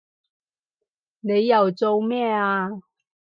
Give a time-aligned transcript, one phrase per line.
[1.19, 2.69] 你又做咩啊